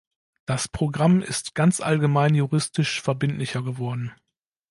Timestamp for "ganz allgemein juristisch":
1.53-3.01